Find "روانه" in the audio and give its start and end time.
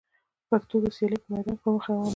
1.87-2.05